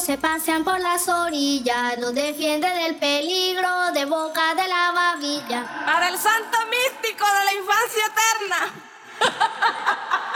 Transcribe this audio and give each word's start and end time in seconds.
se 0.00 0.18
pasean 0.18 0.64
por 0.64 0.78
las 0.78 1.08
orillas, 1.08 1.96
nos 1.98 2.14
defiende 2.14 2.68
del 2.68 2.96
peligro 2.96 3.92
de 3.94 4.04
boca 4.04 4.54
de 4.54 4.68
la 4.68 4.92
babilla. 4.92 5.84
Para 5.86 6.08
el 6.08 6.18
santo 6.18 6.58
místico 6.68 7.24
de 7.24 7.44
la 7.44 7.54
infancia 7.54 8.02
eterna. 8.12 8.72